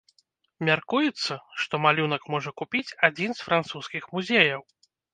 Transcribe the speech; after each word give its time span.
Мяркуецца, 0.69 1.33
што 1.65 1.81
малюнак 1.85 2.27
можа 2.37 2.57
купіць 2.65 2.85
адзін 3.11 3.31
з 3.41 3.49
французскіх 3.51 4.13
музеяў. 4.19 4.61